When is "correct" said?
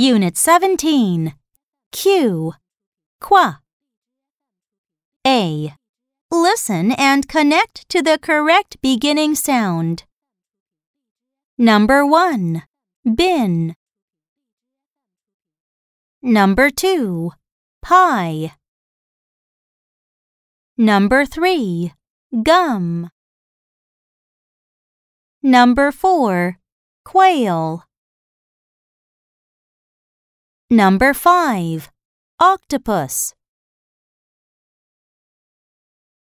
8.18-8.80